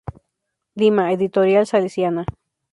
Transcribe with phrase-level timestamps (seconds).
[0.73, 2.25] Lima: Editorial Salesiana.